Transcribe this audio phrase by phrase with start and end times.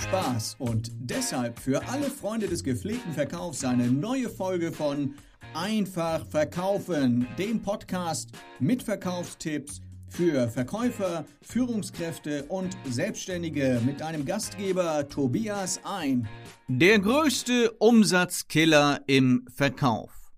[0.00, 5.14] Spaß und deshalb für alle Freunde des gepflegten Verkaufs eine neue Folge von
[5.52, 15.80] Einfach verkaufen, dem Podcast mit Verkaufstipps für Verkäufer, Führungskräfte und Selbstständige mit einem Gastgeber Tobias
[15.84, 16.26] Ein.
[16.68, 20.32] Der größte Umsatzkiller im Verkauf.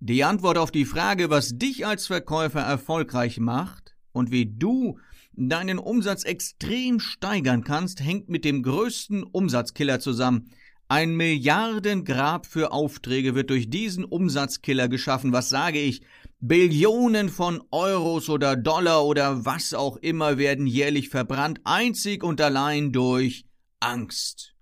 [0.00, 4.98] Die Antwort auf die Frage, was dich als Verkäufer erfolgreich macht und wie du
[5.36, 10.50] deinen Umsatz extrem steigern kannst, hängt mit dem größten Umsatzkiller zusammen.
[10.88, 15.32] Ein Milliardengrab für Aufträge wird durch diesen Umsatzkiller geschaffen.
[15.32, 16.02] Was sage ich?
[16.40, 22.92] Billionen von Euros oder Dollar oder was auch immer werden jährlich verbrannt, einzig und allein
[22.92, 23.46] durch
[23.80, 24.54] Angst.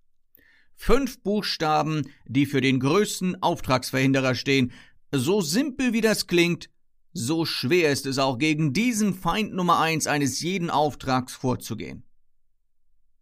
[0.77, 4.73] Fünf Buchstaben, die für den größten Auftragsverhinderer stehen.
[5.13, 6.71] So simpel wie das klingt,
[7.15, 12.03] so schwer ist es auch, gegen diesen Feind Nummer eins eines jeden Auftrags vorzugehen.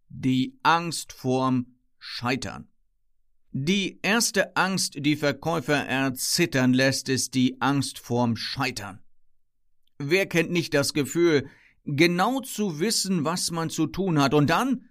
[0.09, 2.69] Die Angst vorm Scheitern.
[3.53, 9.01] Die erste Angst, die Verkäufer erzittern lässt, ist die Angst vorm Scheitern.
[9.99, 11.49] Wer kennt nicht das Gefühl,
[11.85, 14.89] genau zu wissen, was man zu tun hat, und dann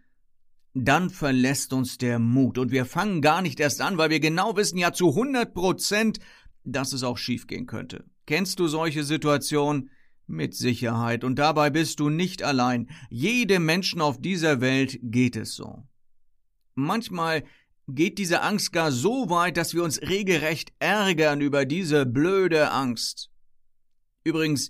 [0.73, 4.55] dann verlässt uns der Mut und wir fangen gar nicht erst an, weil wir genau
[4.55, 6.19] wissen, ja zu 100 Prozent,
[6.63, 8.05] dass es auch schiefgehen könnte.
[8.25, 9.89] Kennst du solche Situationen?
[10.27, 11.25] Mit Sicherheit.
[11.25, 12.89] Und dabei bist du nicht allein.
[13.09, 15.83] Jedem Menschen auf dieser Welt geht es so.
[16.73, 17.43] Manchmal
[17.87, 23.29] geht diese Angst gar so weit, dass wir uns regelrecht ärgern über diese blöde Angst.
[24.23, 24.69] Übrigens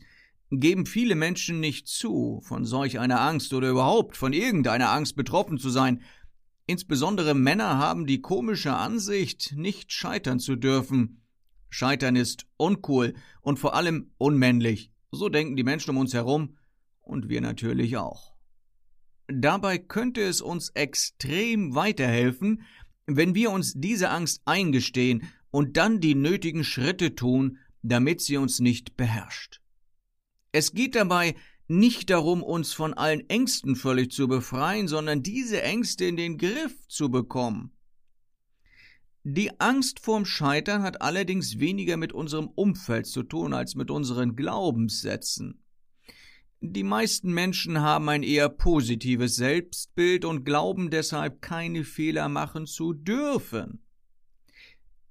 [0.50, 5.58] geben viele Menschen nicht zu, von solch einer Angst oder überhaupt von irgendeiner Angst betroffen
[5.58, 6.02] zu sein.
[6.66, 11.21] Insbesondere Männer haben die komische Ansicht, nicht scheitern zu dürfen.
[11.72, 14.92] Scheitern ist uncool und vor allem unmännlich.
[15.12, 16.58] So denken die Menschen um uns herum
[17.02, 18.36] und wir natürlich auch.
[19.28, 22.64] Dabei könnte es uns extrem weiterhelfen,
[23.08, 28.60] wenn wir uns diese Angst eingestehen und dann die nötigen Schritte tun, damit sie uns
[28.60, 29.62] nicht beherrscht.
[30.52, 31.36] Es geht dabei
[31.70, 36.86] nicht darum, uns von allen Ängsten völlig zu befreien, sondern diese Ängste in den Griff
[36.90, 37.72] zu bekommen.
[39.24, 44.36] Die Angst vorm Scheitern hat allerdings weniger mit unserem Umfeld zu tun als mit unseren
[44.36, 45.64] Glaubenssätzen.
[46.60, 52.94] Die meisten Menschen haben ein eher positives Selbstbild und glauben deshalb keine Fehler machen zu
[52.94, 53.84] dürfen.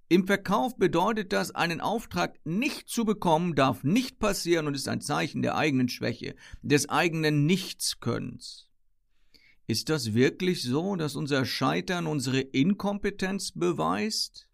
[0.08, 5.00] Im Verkauf bedeutet das, einen Auftrag nicht zu bekommen, darf nicht passieren und ist ein
[5.00, 8.69] Zeichen der eigenen Schwäche, des eigenen Nichtskönnens.
[9.70, 14.48] Ist das wirklich so, dass unser Scheitern unsere Inkompetenz beweist?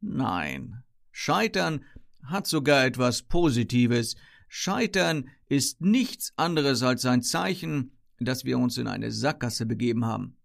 [0.00, 0.84] Nein.
[1.10, 1.84] Scheitern
[2.22, 4.14] hat sogar etwas Positives.
[4.46, 10.36] Scheitern ist nichts anderes als ein Zeichen, dass wir uns in eine Sackgasse begeben haben.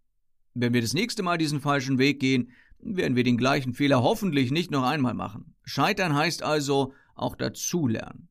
[0.55, 2.49] Wenn wir das nächste Mal diesen falschen Weg gehen,
[2.79, 5.53] werden wir den gleichen Fehler hoffentlich nicht noch einmal machen.
[5.65, 8.27] Scheitern heißt also auch dazulernen.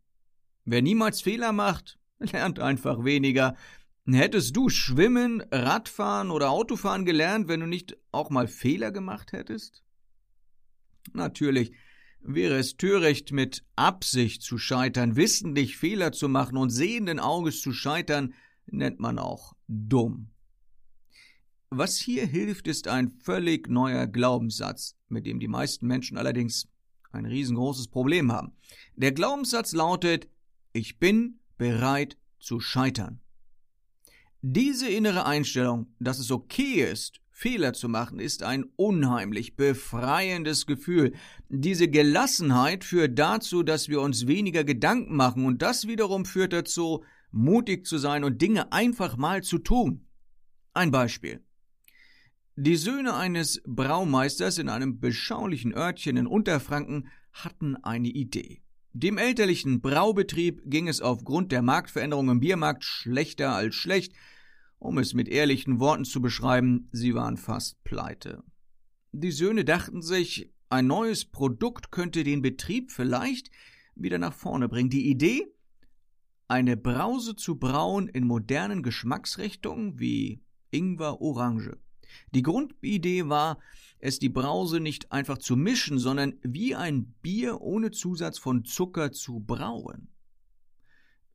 [0.64, 3.54] Wer niemals Fehler macht, lernt einfach weniger,
[4.08, 9.82] Hättest du Schwimmen, Radfahren oder Autofahren gelernt, wenn du nicht auch mal Fehler gemacht hättest?
[11.12, 11.72] Natürlich
[12.20, 17.72] wäre es töricht, mit Absicht zu scheitern, wissentlich Fehler zu machen und sehenden Auges zu
[17.72, 18.34] scheitern,
[18.66, 20.30] nennt man auch dumm.
[21.70, 26.68] Was hier hilft, ist ein völlig neuer Glaubenssatz, mit dem die meisten Menschen allerdings
[27.10, 28.52] ein riesengroßes Problem haben.
[28.94, 30.28] Der Glaubenssatz lautet,
[30.72, 33.20] ich bin bereit zu scheitern.
[34.48, 41.14] Diese innere Einstellung, dass es okay ist, Fehler zu machen, ist ein unheimlich befreiendes Gefühl.
[41.48, 47.02] Diese Gelassenheit führt dazu, dass wir uns weniger Gedanken machen und das wiederum führt dazu,
[47.32, 50.06] mutig zu sein und Dinge einfach mal zu tun.
[50.74, 51.42] Ein Beispiel.
[52.54, 58.62] Die Söhne eines Braumeisters in einem beschaulichen Örtchen in Unterfranken hatten eine Idee.
[58.92, 64.14] Dem elterlichen Braubetrieb ging es aufgrund der Marktveränderung im Biermarkt schlechter als schlecht,
[64.78, 68.42] um es mit ehrlichen Worten zu beschreiben, sie waren fast pleite.
[69.12, 73.50] Die Söhne dachten sich, ein neues Produkt könnte den Betrieb vielleicht
[73.94, 74.90] wieder nach vorne bringen.
[74.90, 75.46] Die Idee,
[76.48, 81.78] eine Brause zu brauen in modernen Geschmacksrichtungen wie Ingwer Orange.
[82.32, 83.58] Die Grundidee war,
[83.98, 89.12] es die Brause nicht einfach zu mischen, sondern wie ein Bier ohne Zusatz von Zucker
[89.12, 90.08] zu brauen.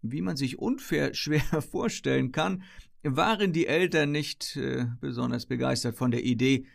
[0.01, 2.63] Wie man sich unfair schwer vorstellen kann,
[3.03, 6.65] waren die Eltern nicht äh, besonders begeistert von der Idee,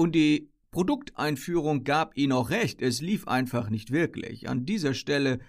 [0.00, 4.48] und die Produkteinführung gab ihnen auch recht, es lief einfach nicht wirklich.
[4.48, 5.40] An dieser Stelle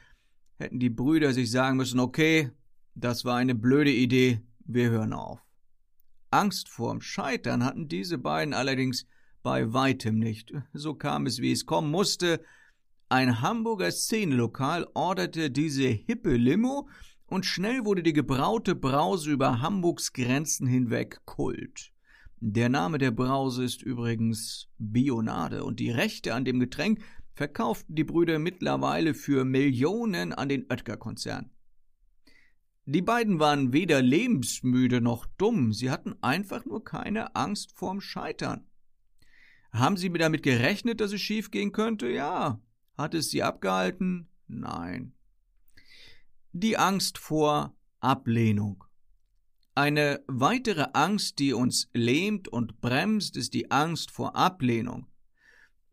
[0.57, 2.51] hätten die Brüder sich sagen müssen, okay,
[2.94, 5.39] das war eine blöde Idee, wir hören auf.
[6.31, 9.06] Angst vorm Scheitern hatten diese beiden allerdings
[9.41, 10.53] bei weitem nicht.
[10.74, 12.41] So kam es, wie es kommen musste.
[13.07, 16.89] Ein Hamburger Szenelokal orderte diese hippe Limo
[17.31, 21.93] und schnell wurde die gebraute Brause über Hamburgs Grenzen hinweg Kult.
[22.41, 27.01] Der Name der Brause ist übrigens Bionade und die Rechte an dem Getränk
[27.33, 31.51] verkauften die Brüder mittlerweile für Millionen an den Oetker-Konzern.
[32.85, 38.65] Die beiden waren weder lebensmüde noch dumm, sie hatten einfach nur keine Angst vorm Scheitern.
[39.71, 42.09] Haben sie damit gerechnet, dass es schiefgehen könnte?
[42.09, 42.59] Ja.
[42.97, 44.27] Hat es sie abgehalten?
[44.49, 45.13] Nein
[46.53, 48.83] die Angst vor Ablehnung.
[49.74, 55.07] Eine weitere Angst, die uns lähmt und bremst, ist die Angst vor Ablehnung.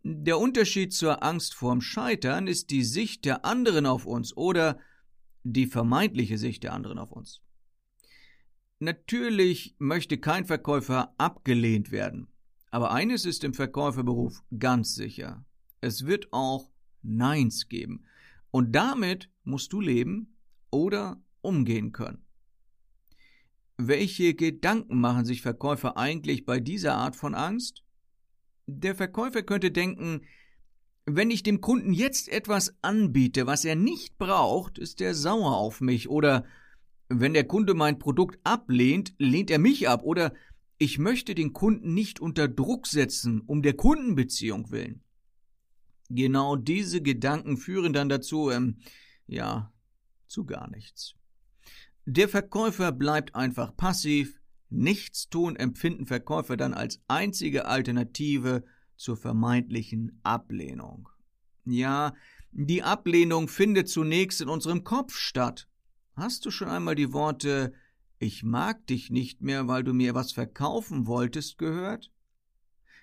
[0.02, 4.80] Der Unterschied zur Angst vorm Scheitern ist die Sicht der anderen auf uns oder
[5.44, 7.40] die vermeintliche Sicht der anderen auf uns.
[8.80, 12.28] Natürlich möchte kein Verkäufer abgelehnt werden,
[12.70, 15.44] aber eines ist im Verkäuferberuf ganz sicher.
[15.80, 16.70] Es wird auch
[17.02, 18.04] Neins geben.
[18.50, 20.37] Und damit musst du leben
[20.70, 22.24] oder umgehen können.
[23.76, 27.84] Welche Gedanken machen sich Verkäufer eigentlich bei dieser Art von Angst?
[28.66, 30.22] Der Verkäufer könnte denken,
[31.06, 35.80] wenn ich dem Kunden jetzt etwas anbiete, was er nicht braucht, ist er sauer auf
[35.80, 36.44] mich oder
[37.08, 40.34] wenn der Kunde mein Produkt ablehnt, lehnt er mich ab oder
[40.76, 45.02] ich möchte den Kunden nicht unter Druck setzen, um der Kundenbeziehung willen.
[46.10, 48.78] Genau diese Gedanken führen dann dazu, ähm,
[49.26, 49.72] ja,
[50.28, 51.14] zu gar nichts.
[52.04, 54.40] Der Verkäufer bleibt einfach passiv,
[54.70, 58.64] Nichtstun empfinden Verkäufer dann als einzige Alternative
[58.96, 61.08] zur vermeintlichen Ablehnung.
[61.64, 62.14] Ja,
[62.52, 65.68] die Ablehnung findet zunächst in unserem Kopf statt.
[66.14, 67.72] Hast du schon einmal die Worte
[68.18, 72.10] Ich mag dich nicht mehr, weil du mir was verkaufen wolltest gehört?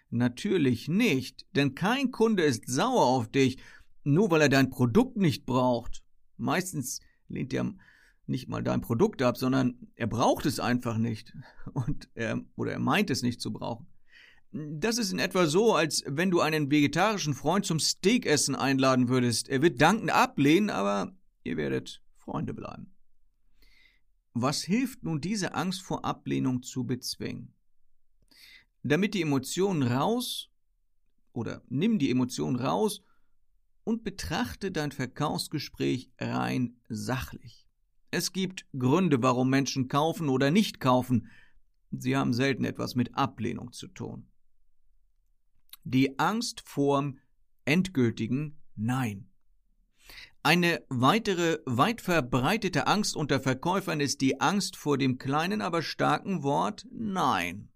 [0.10, 3.57] Natürlich nicht, denn kein Kunde ist sauer auf dich,
[4.04, 6.04] nur weil er dein Produkt nicht braucht.
[6.38, 7.00] Meistens
[7.35, 7.73] lehnt er
[8.27, 11.33] nicht mal dein Produkt ab, sondern er braucht es einfach nicht
[11.73, 13.87] und er oder er meint es nicht zu brauchen.
[14.51, 19.49] Das ist in etwa so, als wenn du einen vegetarischen Freund zum Steakessen einladen würdest.
[19.49, 22.93] Er wird dankend ablehnen, aber ihr werdet Freunde bleiben.
[24.33, 27.53] Was hilft nun diese Angst vor Ablehnung zu bezwingen?
[28.81, 30.49] Damit die Emotionen raus
[31.33, 33.01] oder nimm die Emotionen raus
[33.85, 37.65] und betrachte dein Verkaufsgespräch rein sachlich.
[38.11, 41.29] Es gibt Gründe, warum Menschen kaufen oder nicht kaufen.
[41.91, 44.27] Sie haben selten etwas mit Ablehnung zu tun.
[45.83, 47.19] Die Angst vorm
[47.63, 49.29] endgültigen Nein.
[50.43, 56.43] Eine weitere weit verbreitete Angst unter Verkäufern ist die Angst vor dem kleinen, aber starken
[56.43, 57.69] Wort Nein.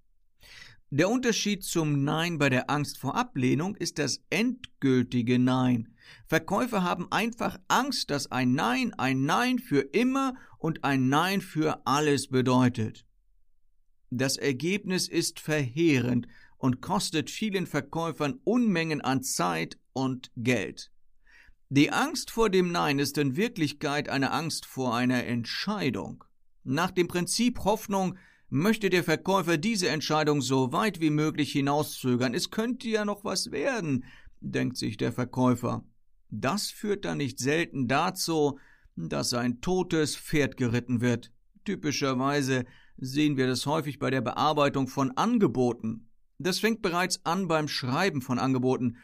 [0.92, 5.94] Der Unterschied zum Nein bei der Angst vor Ablehnung ist das endgültige Nein.
[6.26, 11.86] Verkäufer haben einfach Angst, dass ein Nein ein Nein für immer und ein Nein für
[11.86, 13.06] alles bedeutet.
[14.10, 16.28] Das Ergebnis ist verheerend
[16.58, 20.92] und kostet vielen Verkäufern Unmengen an Zeit und Geld.
[21.70, 26.24] Die Angst vor dem Nein ist in Wirklichkeit eine Angst vor einer Entscheidung.
[26.64, 28.18] Nach dem Prinzip Hoffnung
[28.50, 32.34] möchte der Verkäufer diese Entscheidung so weit wie möglich hinauszögern.
[32.34, 34.06] Es könnte ja noch was werden,
[34.42, 35.84] denkt sich der Verkäufer.
[36.30, 38.60] Das führt dann nicht selten dazu,
[38.96, 41.32] dass ein totes Pferd geritten wird.
[41.66, 42.66] Typischerweise
[42.98, 46.10] sehen wir das häufig bei der Bearbeitung von Angeboten.
[46.38, 48.98] Das fängt bereits an beim Schreiben von Angeboten,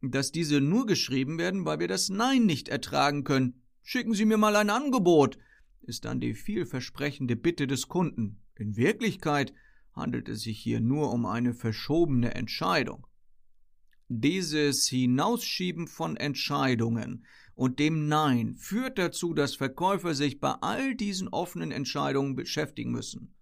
[0.00, 3.62] dass diese nur geschrieben werden, weil wir das Nein nicht ertragen können.
[3.82, 5.38] Schicken Sie mir mal ein Angebot,
[5.82, 8.40] ist dann die vielversprechende Bitte des Kunden.
[8.56, 9.52] In Wirklichkeit
[9.92, 13.06] handelt es sich hier nur um eine verschobene Entscheidung.
[14.20, 21.28] Dieses Hinausschieben von Entscheidungen und dem Nein führt dazu, dass Verkäufer sich bei all diesen
[21.28, 23.34] offenen Entscheidungen beschäftigen müssen.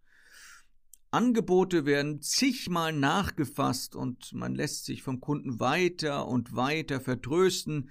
[1.11, 7.91] Angebote werden zigmal nachgefasst und man lässt sich vom Kunden weiter und weiter vertrösten,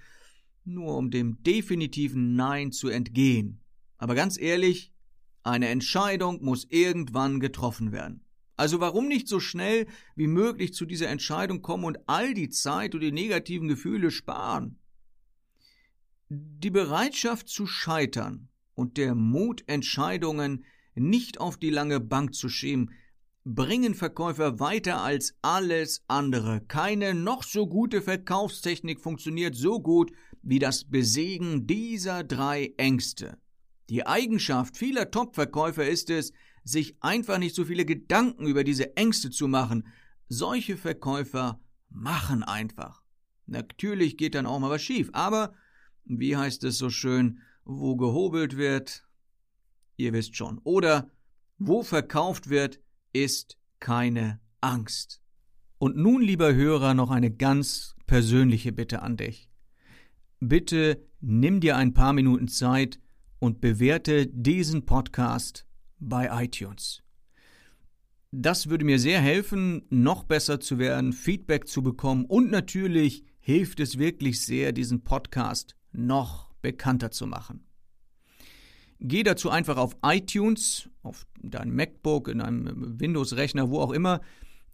[0.63, 3.59] nur um dem definitiven Nein zu entgehen.
[3.97, 4.93] Aber ganz ehrlich,
[5.43, 8.23] eine Entscheidung muss irgendwann getroffen werden.
[8.59, 9.87] Also warum nicht so schnell
[10.17, 14.77] wie möglich zu dieser Entscheidung kommen und all die Zeit und die negativen Gefühle sparen?
[16.27, 22.91] Die Bereitschaft zu scheitern und der Mut, Entscheidungen nicht auf die lange Bank zu schieben,
[23.45, 26.59] bringen Verkäufer weiter als alles andere.
[26.67, 30.11] Keine noch so gute Verkaufstechnik funktioniert so gut
[30.41, 33.37] wie das Besiegen dieser drei Ängste.
[33.89, 36.33] Die Eigenschaft vieler Top-Verkäufer ist es,
[36.69, 39.87] sich einfach nicht so viele Gedanken über diese Ängste zu machen.
[40.27, 41.59] Solche Verkäufer
[41.89, 43.01] machen einfach.
[43.47, 45.53] Natürlich geht dann auch mal was schief, aber
[46.05, 49.07] wie heißt es so schön, wo gehobelt wird,
[49.97, 51.09] ihr wisst schon, oder
[51.57, 52.79] wo verkauft wird,
[53.11, 55.21] ist keine Angst.
[55.77, 59.49] Und nun, lieber Hörer, noch eine ganz persönliche Bitte an dich.
[60.39, 62.99] Bitte nimm dir ein paar Minuten Zeit
[63.39, 65.65] und bewerte diesen Podcast
[65.99, 67.03] bei iTunes.
[68.31, 73.79] Das würde mir sehr helfen, noch besser zu werden, Feedback zu bekommen und natürlich hilft
[73.79, 77.65] es wirklich sehr, diesen Podcast noch bekannter zu machen.
[78.99, 84.21] Geh dazu einfach auf iTunes, auf dein MacBook, in einem Windows-Rechner, wo auch immer,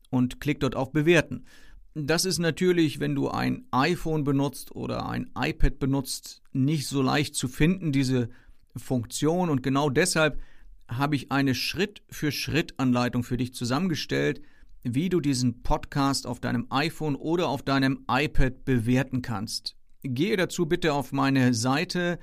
[0.10, 1.46] und klick dort auf Bewerten.
[1.94, 7.36] Das ist natürlich, wenn du ein iPhone benutzt oder ein iPad benutzt, nicht so leicht
[7.36, 8.29] zu finden, diese
[8.75, 9.50] Funktion.
[9.50, 10.41] Und genau deshalb
[10.87, 14.41] habe ich eine Schritt-für-Schritt-Anleitung für dich zusammengestellt,
[14.83, 19.75] wie du diesen Podcast auf deinem iPhone oder auf deinem iPad bewerten kannst.
[20.03, 22.19] Gehe dazu bitte auf meine Seite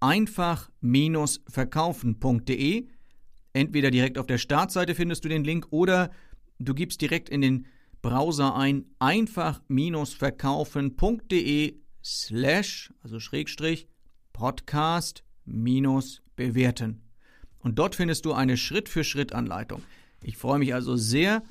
[0.00, 2.88] einfach-verkaufen.de.
[3.52, 6.10] Entweder direkt auf der Startseite findest du den Link oder
[6.58, 7.66] du gibst direkt in den
[8.02, 13.88] Browser ein einfach-verkaufen.de slash, also Schrägstrich,
[14.32, 17.05] Podcast minus bewerten.
[17.66, 19.82] Und dort findest du eine Schritt-für-Schritt-Anleitung.
[20.22, 21.42] Ich freue mich also sehr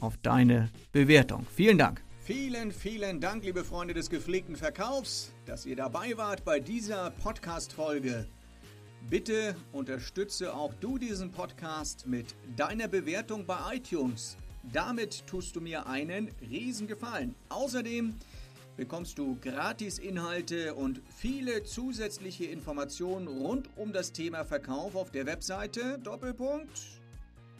[0.00, 1.46] auf deine Bewertung.
[1.54, 2.02] Vielen Dank.
[2.24, 8.26] Vielen, vielen Dank, liebe Freunde des gepflegten Verkaufs, dass ihr dabei wart bei dieser Podcast-Folge.
[9.08, 14.36] Bitte unterstütze auch du diesen Podcast mit deiner Bewertung bei iTunes.
[14.72, 17.36] Damit tust du mir einen riesen Gefallen.
[17.48, 18.16] Außerdem
[18.80, 25.98] bekommst du Gratis-Inhalte und viele zusätzliche Informationen rund um das Thema Verkauf auf der Webseite
[25.98, 26.80] Doppelpunkt